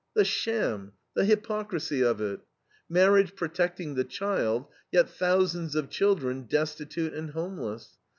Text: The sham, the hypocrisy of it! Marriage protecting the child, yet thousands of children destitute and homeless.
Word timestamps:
The 0.15 0.25
sham, 0.25 0.93
the 1.13 1.25
hypocrisy 1.25 2.01
of 2.03 2.19
it! 2.21 2.39
Marriage 2.89 3.35
protecting 3.35 3.93
the 3.93 4.03
child, 4.03 4.65
yet 4.91 5.07
thousands 5.11 5.75
of 5.75 5.91
children 5.91 6.47
destitute 6.49 7.13
and 7.13 7.29
homeless. 7.29 7.91